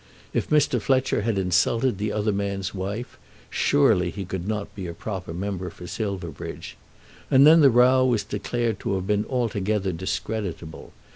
If 0.33 0.49
Mr. 0.49 0.81
Fletcher 0.81 1.21
had 1.21 1.37
insulted 1.37 1.99
the 1.99 2.11
other 2.11 2.31
man's 2.31 2.73
wife, 2.73 3.19
surely 3.51 4.09
he 4.09 4.25
could 4.25 4.47
not 4.47 4.73
be 4.73 4.87
a 4.87 4.95
proper 4.95 5.31
member 5.31 5.69
for 5.69 5.85
Silverbridge. 5.85 6.75
And 7.29 7.45
then 7.45 7.61
the 7.61 7.69
row 7.69 8.03
was 8.03 8.23
declared 8.23 8.79
to 8.79 8.95
have 8.95 9.05
been 9.05 9.25
altogether 9.29 9.91
discreditable. 9.91 10.91